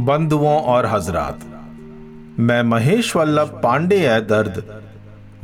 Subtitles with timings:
[0.00, 1.40] बंधुओं और हजरात,
[2.38, 4.82] मैं महेश वल्लभ पांडे है दर्द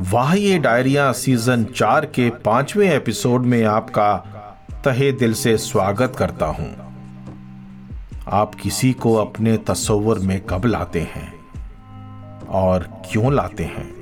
[0.01, 4.16] वाह ये डायरिया सीज़न चार के पाँचवें एपिसोड में आपका
[4.84, 6.76] तहे दिल से स्वागत करता हूँ।
[8.29, 11.33] आप किसी को अपने तस्वर में कब लाते हैं
[12.46, 13.94] और क्यों लाते हैं?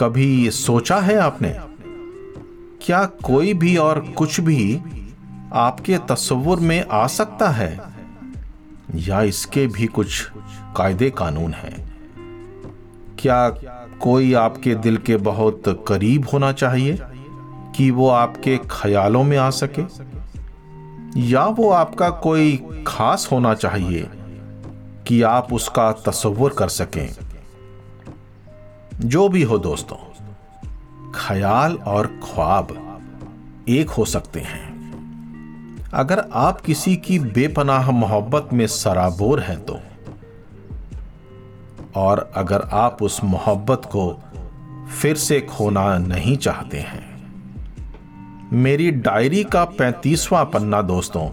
[0.00, 1.56] कभी सोचा है आपने?
[2.82, 4.80] क्या कोई भी और कुछ भी
[5.52, 7.87] आपके तस्वुर में आ सकता है?
[8.94, 10.30] या इसके भी कुछ
[10.76, 11.96] कायदे कानून हैं?
[13.18, 13.50] क्या
[14.00, 16.98] कोई आपके दिल के बहुत करीब होना चाहिए
[17.76, 19.82] कि वो आपके ख्यालों में आ सके?
[21.20, 24.10] या वो आपका कोई खास होना चाहिए
[25.06, 27.16] कि आप उसका तस्वुर कर सकें?
[29.00, 29.96] जो भी हो दोस्तों,
[31.12, 32.98] ख्याल और ख्वाब
[33.68, 34.67] एक हो सकते हैं।
[35.94, 39.78] अगर आप किसी की बेपनाह मोहब्बत में सराबोर हैं तो।
[41.94, 44.22] और अगर आप उस मोहब्बत को
[45.02, 47.08] फिर से खोना नहीं चाहते हैं।
[48.52, 51.30] मेरी डायरी का पैंतीसवां पन्ना दोस्तों,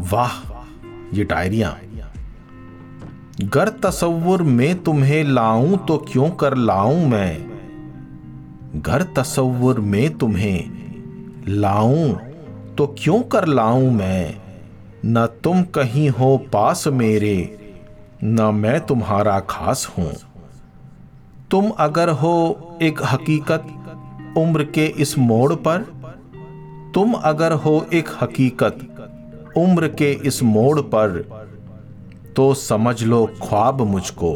[0.00, 0.50] वाह,
[1.12, 1.78] ये डायरियाँ।
[3.40, 7.50] गर तस्वुर में तुम्हें लाऊं तो क्यों कर लाऊं मैं?
[8.76, 10.70] घर तस्वुर में तुम्हें
[11.48, 12.29] लाऊं
[12.78, 14.36] तो क्यों कर लाऊं मैं?
[15.06, 17.36] न तुम कहीं हो पास मेरे,
[18.24, 20.12] न मैं तुम्हारा खास हूँ।
[21.50, 22.32] तुम अगर हो
[22.82, 23.66] एक हकीकत
[24.38, 25.86] उम्र के इस मोड़ पर,
[26.94, 28.86] तुम अगर हो एक हकीकत
[29.58, 31.18] उम्र के इस मोड़ पर
[32.36, 34.32] तो समझ लो ख्वाब मुझको,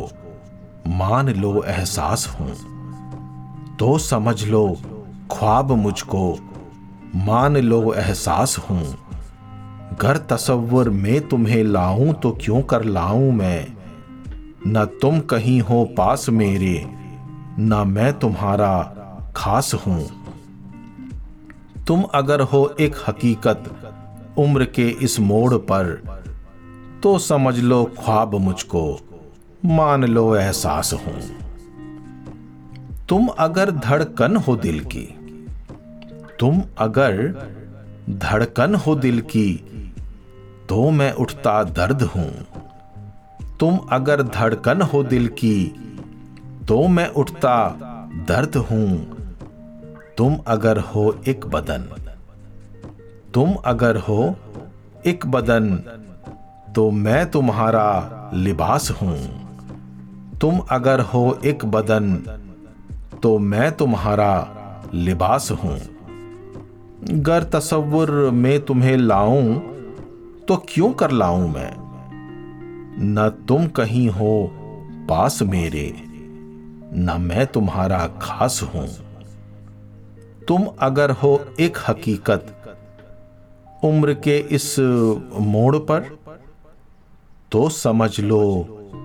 [0.88, 2.54] मान लो एहसास हूँ।
[3.76, 4.66] तो समझ लो
[5.32, 6.36] ख्वाब मुझको
[7.16, 8.82] मान लो एहसास हूँ।
[10.00, 13.66] घर तस्वुर में तुम्हें लाऊं तो क्यों कर लाऊं मैं?
[14.66, 16.84] न तुम कहीं हो पास मेरे,
[17.58, 18.82] न मैं तुम्हारा
[19.36, 20.00] खास हूँ।
[21.86, 23.70] तुम अगर हो एक हकीकत
[24.38, 25.92] उम्र के इस मोड़ पर
[27.02, 29.00] तो समझ लो ख्वाब मुझको,
[29.64, 31.20] मान लो एहसास हूँ।
[33.08, 35.08] तुम अगर धड़कन हो दिल की
[36.44, 37.14] तुम अगर
[38.10, 39.50] धड़कन हो दिल की
[40.68, 42.26] तो मैं उठता दर्द हूँ।
[43.60, 45.56] तुम अगर धड़कन हो दिल की
[46.68, 47.54] तो मैं उठता
[48.28, 48.88] दर्द हूँ।
[50.18, 51.88] तुम अगर हो एक बदन,
[53.34, 54.34] तुम अगर हो
[55.06, 55.74] एक बदन
[56.74, 59.16] तो मैं तुम्हारा लिबास हूँ।
[60.40, 62.14] तुम अगर हो एक बदन
[63.22, 64.32] तो मैं तुम्हारा
[64.94, 65.78] लिबास हूँ।
[67.04, 69.54] गर तस्वुर में तुम्हें लाऊं
[70.48, 71.72] तो क्यों कर लाऊं मैं?
[72.98, 74.50] न तुम कहीं हो
[75.08, 75.94] पास मेरे,
[76.94, 78.86] न मैं तुम्हारा खास हूँ।
[80.48, 82.46] तुम अगर हो एक हकीकत,
[83.84, 84.76] उम्र के इस
[85.40, 86.08] मोड़ पर
[87.52, 88.40] तो समझ लो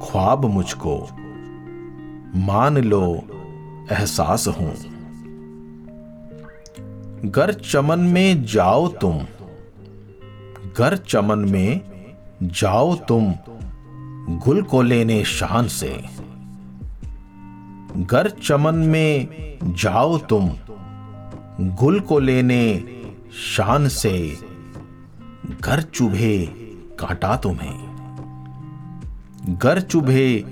[0.03, 0.97] ख्वाब मुझको,
[2.35, 3.03] मान लो
[3.91, 4.73] एहसास हूँ।
[7.25, 9.19] गर चमन में जाओ तुम।
[10.77, 11.81] गर चमन में
[12.43, 13.35] जाओ तुम,
[14.37, 16.05] गुल को लेने शान से।
[17.97, 19.27] गर चमन में
[19.63, 20.49] जाओ तुम,
[21.61, 22.83] गुल को लेने
[23.55, 24.37] शान से।
[25.61, 26.45] घर चुभे
[26.99, 27.89] काटा तुम्हें
[29.49, 30.43] घर चुभे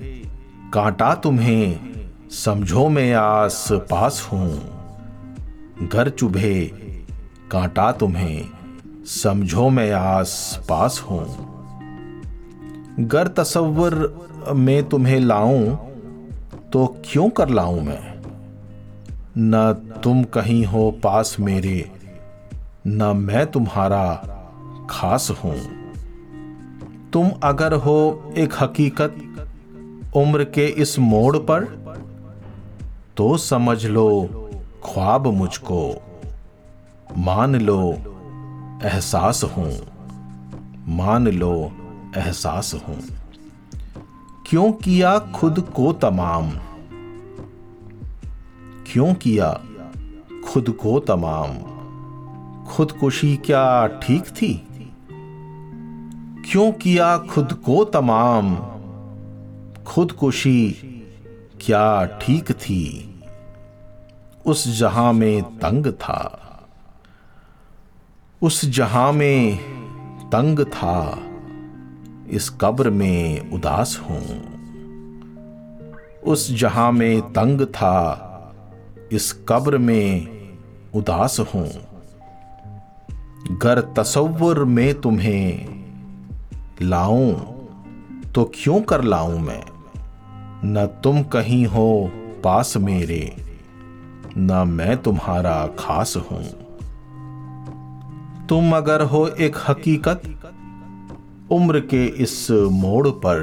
[0.74, 1.80] काटा तुम्हें,
[2.30, 4.77] समझो मैं आस पास हूँ।
[5.82, 6.64] घर चुभे,
[7.50, 8.48] कांटा तुम्हें,
[9.06, 11.26] समझो मैं आस पास हूँ।
[13.00, 13.94] गर तस्वर
[14.56, 15.76] में तुम्हें लाऊं
[16.72, 18.18] तो क्यों कर लाऊं मैं?
[19.38, 19.72] न
[20.02, 21.90] तुम कहीं हो पास मेरे,
[22.86, 24.14] न मैं तुम्हारा
[24.90, 25.56] खास हूँ।
[27.12, 27.98] तुम अगर हो
[28.38, 29.16] एक हकीकत
[30.16, 31.64] उम्र के इस मोड़ पर
[33.16, 34.08] तो समझ लो
[34.84, 36.02] ख्वाब मुझको।
[37.16, 37.92] मान लो
[38.84, 39.78] एहसास हूँ।
[40.88, 41.72] मान लो
[42.16, 42.98] एहसास हूँ।
[44.46, 46.50] क्यों किया खुद को तमाम?
[48.86, 49.60] क्यों किया
[50.44, 51.78] खुद को तमाम?
[52.64, 54.68] खुदकुशी क्या ठीक थी?
[56.50, 58.56] क्यों किया खुद को तमाम?
[59.82, 60.70] खुदकुशी
[61.60, 63.17] क्या ठीक थी?
[64.46, 66.44] उस जहाँ में तंग था।
[68.42, 69.56] उस जहाँ में
[70.28, 71.22] तंग था,
[72.30, 74.42] इस कब्र में उदास हूँ।
[76.26, 78.24] उस जहाँ में तंग था,
[79.12, 80.28] इस कब्र में
[80.94, 81.70] उदास हूँ।
[83.50, 85.68] गर तसव्वुर में तुम्हें
[86.82, 87.34] लाऊं
[88.34, 89.62] तो क्यों कर लाऊं मैं?
[90.64, 92.12] न तुम कहीं हो
[92.44, 93.47] पास मेरे।
[94.38, 96.44] न मैं तुम्हारा खास हूँ।
[98.48, 100.22] तुम अगर हो एक हकीकत
[101.50, 103.38] उम्र के इस मोड़ पर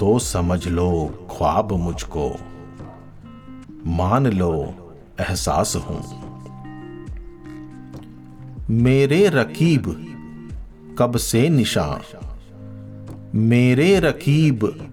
[0.00, 2.36] तो समझ लो ख्वाब मुझको।
[3.86, 4.54] मान लो
[5.20, 6.02] एहसास हूँ।
[8.70, 10.08] मेरे रकीब
[10.98, 12.00] कब से निशान?
[13.34, 14.90] मेरे रकीब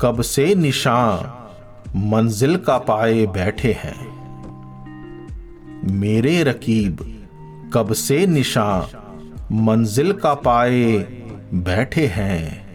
[0.00, 1.41] कब से निशान?
[1.96, 3.96] मंजिल का पाए बैठे हैं।
[5.92, 6.98] मेरे रकीब,
[7.74, 8.86] कब से निशान
[9.52, 10.92] मंजिल का पाए
[11.54, 12.66] बैठे हैं।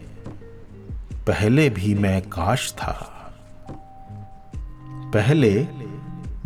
[1.28, 2.94] पहले भी मैं काश था।
[5.14, 5.68] पहले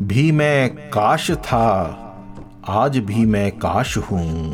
[0.01, 1.67] भी मैं काश था,
[2.67, 4.53] आज भी मैं काश हूँ।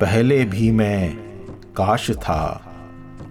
[0.00, 1.16] पहले भी मैं
[1.76, 2.60] काश था,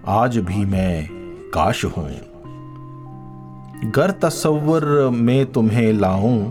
[0.08, 1.08] आज भी मैं
[1.54, 2.37] काश हूँ।
[3.86, 6.46] गर तस्वर में तुम्हें लाऊं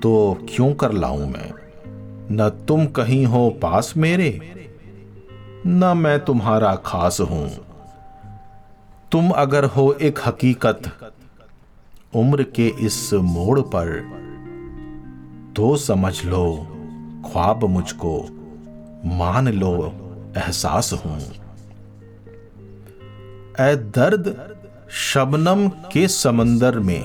[0.00, 1.52] तो क्यों कर लाऊं मैं?
[2.32, 4.54] न तुम कहीं हो पास मेरे,
[5.66, 7.48] न मैं तुम्हारा खास हूँ।
[9.12, 10.82] तुम अगर हो एक हकीकत,
[12.16, 14.00] उम्र के इस मोड़ पर
[15.56, 16.66] तो समझ लो,
[17.26, 18.20] ख्वाब मुझको
[19.04, 19.74] मान लो,
[20.36, 21.20] एहसास हूँ।
[23.60, 24.57] ए दर्द
[24.90, 27.00] शबनम के समंदर में।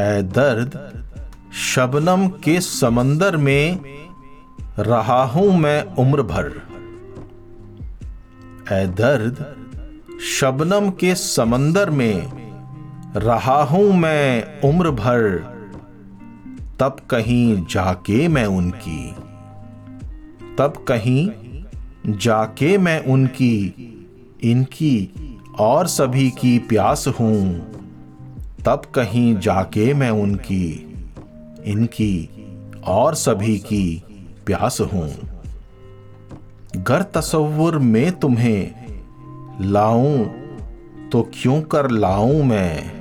[0.00, 0.76] ए दर्द,
[1.52, 3.78] शबनम के समंदर में
[4.78, 6.46] रहा हूँ मैं उम्र भर
[8.72, 9.44] ए दर्द,
[10.20, 12.32] शबनम के समंदर में
[13.16, 15.28] रहा हूँ मैं उम्र भर
[16.80, 19.12] तब कहीं जाके मैं उनकी,
[20.58, 21.30] तब कहीं
[22.08, 23.58] जाके मैं उनकी,
[24.42, 25.10] इनकी
[25.60, 27.58] और सभी की प्यास हूँ,
[28.64, 30.94] तब कहीं जाके मैं उनकी,
[31.64, 32.28] इनकी
[32.84, 34.02] और सभी की
[34.46, 35.10] प्यास हूँ।
[36.76, 38.74] गर तस्वुर में तुम्हें
[39.60, 40.24] लाऊं
[41.10, 42.92] तो क्यों कर लाऊं मैं?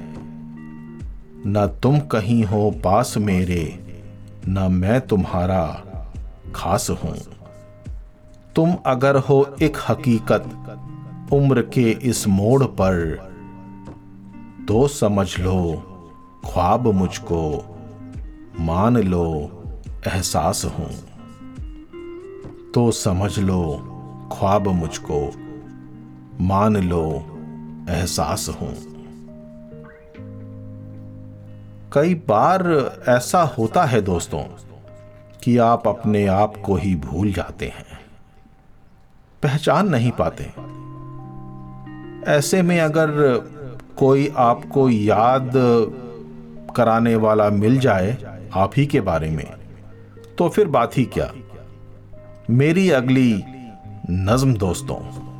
[1.48, 3.80] न तुम कहीं हो पास मेरे,
[4.48, 5.84] न मैं तुम्हारा
[6.56, 7.16] खास हूँ।
[8.56, 10.44] तुम अगर हो एक हकीकत
[11.34, 12.96] उम्र के इस मोड़ पर
[14.68, 15.76] तो समझ लो,
[16.46, 17.42] ख्वाब मुझको,
[18.60, 19.26] मान लो,
[20.08, 20.90] एहसास हूँ।
[22.72, 23.62] तो समझ लो,
[24.34, 25.20] ख्वाब मुझको,
[26.42, 27.04] मान लो,
[27.90, 28.74] एहसास हूँ।
[31.94, 32.64] कई बार
[33.08, 34.44] ऐसा होता है दोस्तों,
[35.44, 38.00] कि आप अपने आप को ही भूल जाते हैं,
[39.44, 40.52] पहचान नहीं पाते।
[42.28, 43.12] ऐसे में अगर
[43.98, 45.52] कोई आपको याद
[46.76, 48.18] कराने वाला मिल जाए
[48.54, 49.48] आप ही के बारे में
[50.38, 51.32] तो फिर बात ही क्या?
[52.50, 53.44] मेरी अगली
[54.10, 55.31] नज्म दोस्तों।